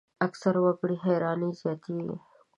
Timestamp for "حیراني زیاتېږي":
1.03-2.15